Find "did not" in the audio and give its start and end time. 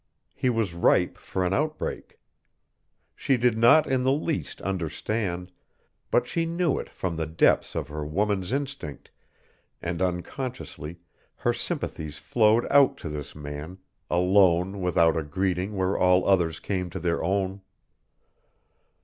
3.37-3.85